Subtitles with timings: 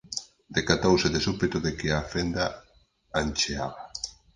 [0.55, 2.45] Decatouse de súpeto de que a fenda
[3.19, 3.79] ancheaba.